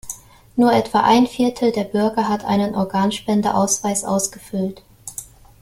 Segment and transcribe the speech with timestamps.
[0.55, 4.81] Nur etwa ein Viertel der Bürger hat einen Organspendeausweis ausgefüllt.